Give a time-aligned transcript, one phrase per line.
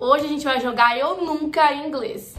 [0.00, 2.36] Hoje a gente vai jogar Eu Nunca em inglês.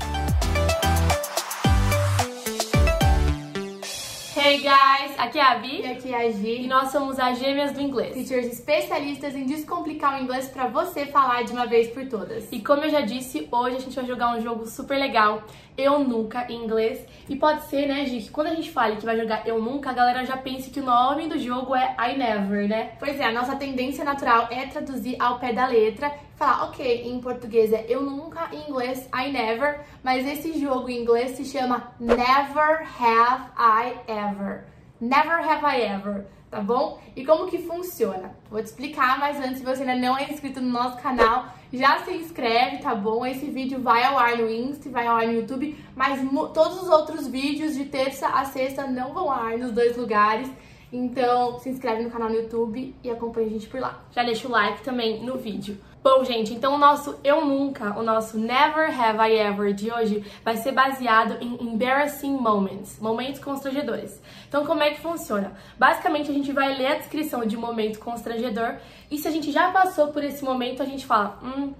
[4.34, 7.38] Hey guys, aqui é a Vi E aqui é a e Gi, nós somos as
[7.38, 8.14] gêmeas do inglês.
[8.14, 12.48] teachers especialistas em descomplicar o inglês pra você falar de uma vez por todas.
[12.50, 15.44] E como eu já disse, hoje a gente vai jogar um jogo super legal,
[15.78, 17.06] Eu Nunca, em inglês.
[17.28, 19.90] E pode ser, né, Gi, que quando a gente fale que vai jogar Eu Nunca,
[19.90, 22.94] a galera já pense que o nome do jogo é I Never, né?
[22.98, 26.10] Pois é, a nossa tendência natural é traduzir ao pé da letra,
[26.40, 31.02] falar, ok, em português é eu nunca, em inglês I never, mas esse jogo em
[31.02, 34.64] inglês se chama Never Have I Ever.
[35.02, 37.02] Never Have I Ever, tá bom?
[37.14, 38.34] E como que funciona?
[38.50, 42.00] Vou te explicar, mas antes, se você ainda não é inscrito no nosso canal, já
[42.00, 43.26] se inscreve, tá bom?
[43.26, 46.22] Esse vídeo vai ao ar no Insta, vai ao ar no YouTube, mas
[46.54, 50.50] todos os outros vídeos de terça a sexta não vão ao ar nos dois lugares.
[50.92, 54.02] Então, se inscreve no canal no YouTube e acompanha a gente por lá.
[54.12, 55.78] Já deixa o like também no vídeo.
[56.02, 60.24] Bom, gente, então o nosso Eu Nunca, o nosso Never Have I Ever de hoje
[60.46, 64.22] vai ser baseado em embarrassing moments, momentos constrangedores.
[64.48, 65.52] Então, como é que funciona?
[65.78, 68.78] Basicamente, a gente vai ler a descrição de momento constrangedor
[69.12, 71.74] e se a gente já passou por esse momento, a gente fala, hum,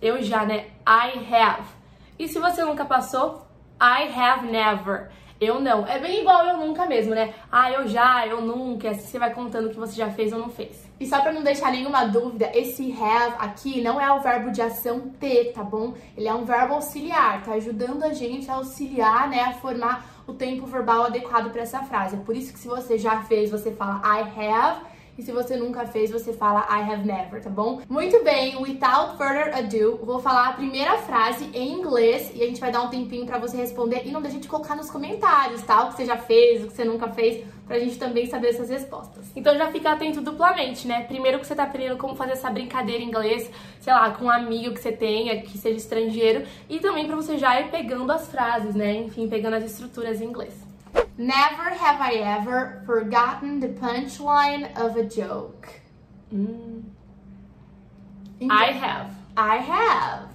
[0.00, 0.68] eu já, né?
[0.88, 1.68] I have.
[2.18, 3.46] E se você nunca passou,
[3.78, 5.10] I have never.
[5.40, 5.86] Eu não.
[5.86, 7.34] É bem igual eu nunca mesmo, né?
[7.52, 8.90] Ah, eu já, eu nunca.
[8.90, 10.86] Assim você vai contando o que você já fez ou não fez.
[10.98, 14.62] E só pra não deixar nenhuma dúvida, esse have aqui não é o verbo de
[14.62, 15.92] ação ter, tá bom?
[16.16, 20.32] Ele é um verbo auxiliar, tá ajudando a gente a auxiliar, né, a formar o
[20.32, 22.16] tempo verbal adequado pra essa frase.
[22.16, 24.80] É por isso que se você já fez, você fala I have.
[25.18, 27.80] E se você nunca fez, você fala I have never, tá bom?
[27.88, 32.60] Muito bem, without further ado, vou falar a primeira frase em inglês e a gente
[32.60, 35.84] vai dar um tempinho pra você responder e não deixa de colocar nos comentários, tá?
[35.84, 38.68] O que você já fez, o que você nunca fez, pra gente também saber essas
[38.68, 39.24] respostas.
[39.34, 41.04] Então já fica atento duplamente, né?
[41.04, 43.50] Primeiro que você tá aprendendo como fazer essa brincadeira em inglês,
[43.80, 47.38] sei lá, com um amigo que você tenha, que seja estrangeiro, e também pra você
[47.38, 48.94] já ir pegando as frases, né?
[48.96, 50.65] Enfim, pegando as estruturas em inglês.
[51.18, 55.68] Never have I ever forgotten the punchline of a joke.
[58.40, 59.10] I have.
[59.36, 60.28] I have.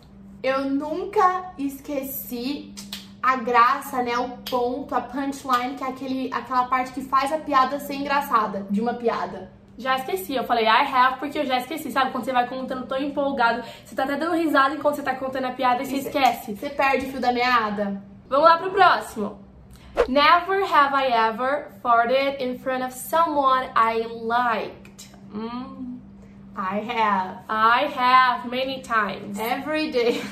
[0.44, 2.74] Eu nunca esqueci
[3.22, 4.18] a graça, né?
[4.18, 8.66] O ponto, a punchline, que é aquele, aquela parte que faz a piada ser engraçada
[8.70, 9.52] de uma piada.
[9.78, 12.12] Já esqueci, eu falei I have porque eu já esqueci, sabe?
[12.12, 15.46] Quando você vai contando tão empolgado, você tá até dando risada enquanto você tá contando
[15.46, 16.08] a piada e você Isso.
[16.08, 16.56] esquece.
[16.56, 18.02] Você perde o fio da meada?
[18.28, 19.40] Vamos lá pro próximo.
[20.08, 25.08] Never have I ever farted in front of someone I liked.
[25.32, 26.02] Hum,
[26.56, 27.38] I have.
[27.50, 29.38] I have many times.
[29.40, 30.22] Every day.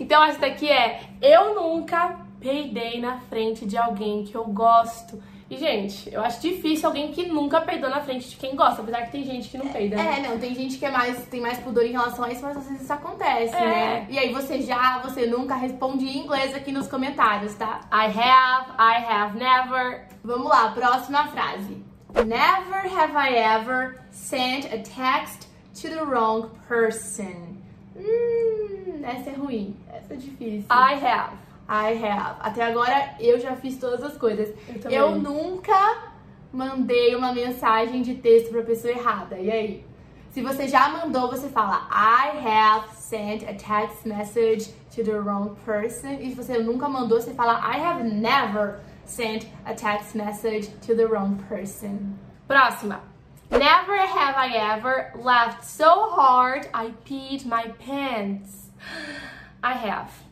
[0.00, 5.22] Então essa daqui é eu nunca peidei na frente de alguém que eu gosto.
[5.48, 9.02] E gente, eu acho difícil alguém que nunca peidou na frente de quem gosta, apesar
[9.06, 9.96] que tem gente que não peida.
[9.96, 10.18] né?
[10.24, 12.56] É, não, tem gente que é mais, tem mais pudor em relação a isso, mas
[12.56, 13.60] às vezes isso acontece, É.
[13.66, 14.06] né?
[14.08, 17.80] E aí você já, você nunca responde em inglês aqui nos comentários, tá?
[17.92, 20.06] I have, I have never.
[20.22, 21.82] Vamos lá, próxima frase.
[22.14, 25.48] Never have I ever sent a text
[25.82, 27.56] to the wrong person.
[27.96, 29.74] Hum, essa é ruim.
[29.92, 30.66] Essa é difícil.
[30.70, 31.32] I have.
[31.70, 32.36] I have.
[32.40, 34.52] Até agora eu já fiz todas as coisas.
[34.84, 34.90] Eu.
[34.90, 36.10] Eu nunca
[36.52, 39.38] mandei uma mensagem de texto pra pessoa errada.
[39.38, 39.86] E aí?
[40.32, 45.54] Se você já mandou, você fala I have sent a text message to the wrong
[45.64, 46.18] person.
[46.20, 50.96] E se você nunca mandou, você fala I have never sent a text message to
[50.96, 52.16] the wrong person.
[52.48, 53.00] Próxima.
[53.48, 58.70] Never have I ever laughed so hard I peed my pants.
[59.62, 60.29] I have.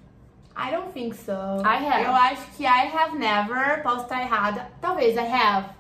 [0.59, 1.63] I don't think so.
[1.65, 2.05] I have.
[2.05, 3.81] Eu acho que I have never.
[3.85, 4.67] Posso estar errada.
[4.81, 5.71] Talvez I have.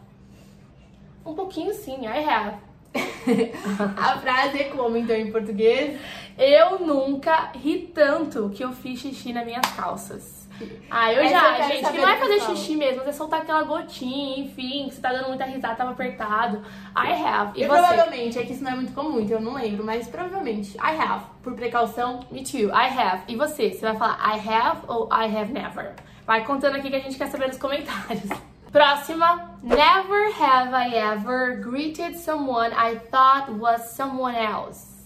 [1.26, 2.56] Um pouquinho sim, I have.
[3.96, 6.00] a frase é como então em português?
[6.38, 10.47] Eu nunca ri tanto que eu fiz xixi nas minhas calças.
[10.90, 13.40] Ah, eu Essa eu já, quero gente, que não é fazer xixi mesmo, é soltar
[13.42, 16.62] aquela gotinha, enfim, que você tá dando muita risada, tava apertado.
[16.96, 17.52] I have.
[17.58, 17.78] E E você?
[17.78, 20.96] provavelmente, é que isso não é muito comum, então eu não lembro, mas provavelmente I
[21.00, 22.20] have, por precaução.
[22.30, 23.22] Me too, I have.
[23.28, 23.70] E você?
[23.70, 25.94] Você vai falar I have ou I have never?
[26.26, 28.28] Vai contando aqui que a gente quer saber nos comentários.
[28.70, 29.58] Próxima.
[29.62, 34.97] Never have I ever greeted someone I thought was someone else.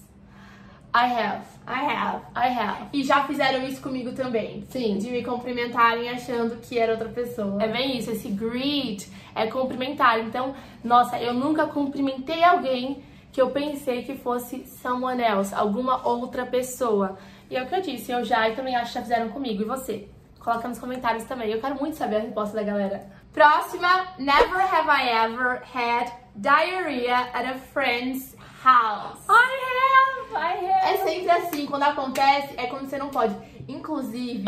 [0.95, 1.47] I have.
[1.67, 2.23] I have.
[2.37, 2.89] I have.
[2.93, 4.65] E já fizeram isso comigo também.
[4.69, 4.99] Sim.
[4.99, 7.63] De me cumprimentarem achando que era outra pessoa.
[7.63, 10.21] É bem isso, esse greet é cumprimentar.
[10.21, 10.55] Então,
[10.85, 13.03] nossa, eu nunca cumprimentei alguém
[13.33, 17.17] que eu pensei que fosse someone else, alguma outra pessoa.
[17.51, 19.63] E é o que eu disse, eu já e também acho que já fizeram comigo.
[19.63, 20.09] E você?
[20.39, 21.51] Coloca nos comentários também.
[21.51, 23.07] Eu quero muito saber a resposta da galera.
[23.33, 24.09] Próxima.
[24.19, 29.21] Never have I ever had diarrhea at a friend's house.
[29.29, 30.35] I have!
[30.35, 30.95] I have.
[30.95, 33.35] É sempre assim, quando acontece, é quando você não pode.
[33.67, 34.45] Inclusive,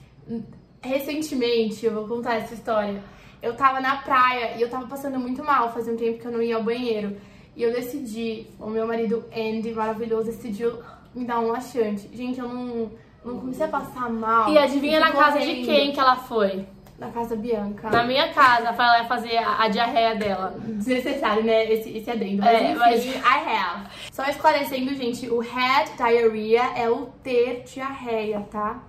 [0.80, 3.04] recentemente, eu vou contar essa história.
[3.42, 6.32] Eu tava na praia e eu tava passando muito mal, fazia um tempo que eu
[6.32, 7.18] não ia ao banheiro.
[7.54, 10.78] E eu decidi, o meu marido Andy, maravilhoso, decidiu
[11.14, 12.08] me dar um laxante.
[12.16, 12.90] Gente, eu não,
[13.22, 14.50] não comecei a passar mal.
[14.50, 16.66] E adivinha na casa de quem que ela foi?
[16.98, 17.90] Na casa da Bianca.
[17.90, 20.56] Na minha casa, pra ela fazer a, a diarreia dela.
[20.58, 21.70] Desnecessário, né?
[21.72, 22.44] Esse, esse adendo.
[22.44, 23.86] É, Mas I have.
[24.10, 28.82] Só esclarecendo, gente, o had diarrhea é o ter diarreia, tá?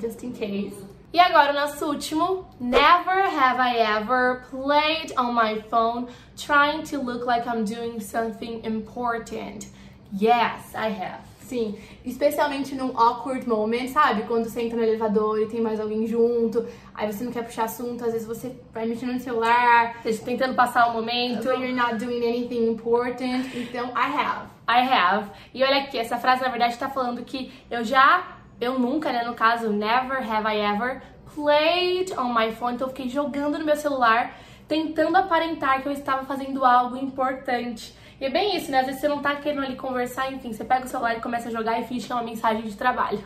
[0.00, 0.86] Just in case.
[1.12, 2.46] E agora o nosso último.
[2.60, 6.06] Never have I ever played on my phone
[6.36, 9.66] trying to look like I'm doing something important.
[10.12, 11.27] Yes, I have.
[11.48, 14.24] Sim, especialmente num awkward moment, sabe?
[14.24, 17.64] Quando você entra no elevador e tem mais alguém junto, aí você não quer puxar
[17.64, 21.46] assunto, às vezes você vai mexendo no celular, Você tentando passar o momento.
[21.48, 23.46] you're not doing anything important.
[23.54, 24.48] Então, I have.
[24.68, 25.30] I have.
[25.54, 29.24] E olha aqui, essa frase na verdade tá falando que eu já, eu nunca, né,
[29.24, 31.00] no caso, never have I ever
[31.34, 32.74] played on my phone.
[32.74, 34.36] Então eu fiquei jogando no meu celular,
[34.68, 37.96] tentando aparentar que eu estava fazendo algo importante.
[38.20, 38.80] E é bem isso, né?
[38.80, 41.48] Às vezes você não tá querendo ali conversar, enfim, você pega o celular e começa
[41.48, 43.20] a jogar e finge que é uma mensagem de trabalho.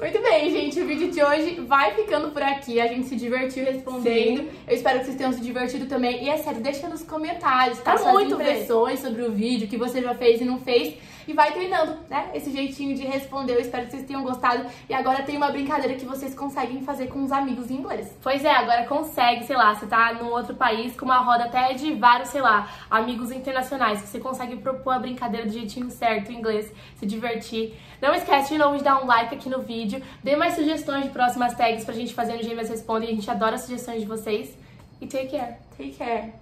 [0.00, 0.80] Muito bem, gente.
[0.80, 2.80] O vídeo de hoje vai ficando por aqui.
[2.80, 4.48] A gente se divertiu respondendo.
[4.66, 6.24] Eu espero que vocês tenham se divertido também.
[6.24, 7.96] E é sério, deixa nos comentários, tá?
[7.96, 10.94] Suas muito impressões sobre o vídeo, que você já fez e não fez.
[11.28, 12.30] E vai treinando, né?
[12.32, 13.52] Esse jeitinho de responder.
[13.52, 14.64] Eu espero que vocês tenham gostado.
[14.88, 18.16] E agora tem uma brincadeira que vocês conseguem fazer com os amigos em inglês.
[18.22, 21.74] Pois é, agora consegue, sei lá, você tá num outro país com uma roda até
[21.74, 26.32] de vários, sei lá, amigos internacionais, que você consegue propor a brincadeira do jeitinho certo,
[26.32, 27.74] em inglês, se divertir.
[28.00, 31.10] Não esquece de novo de dar um like aqui no vídeo, dê mais sugestões de
[31.10, 34.56] próximas tags pra gente fazer no Gêmeas Respondem, a gente adora as sugestões de vocês.
[34.98, 35.56] E take care!
[35.76, 36.32] Take care.